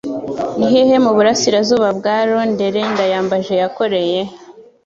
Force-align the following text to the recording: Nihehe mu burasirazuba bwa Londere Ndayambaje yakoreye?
Nihehe 0.57 0.95
mu 1.05 1.11
burasirazuba 1.15 1.87
bwa 1.97 2.15
Londere 2.29 2.81
Ndayambaje 2.91 3.53
yakoreye? 3.61 4.21